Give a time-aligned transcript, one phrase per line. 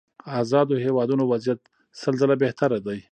[0.41, 1.61] ازادو هېوادونو وضعيت
[2.01, 2.99] سل ځله بهتره دي.